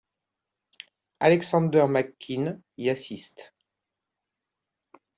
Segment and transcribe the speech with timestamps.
[1.19, 3.53] Alexander McQueen y assiste.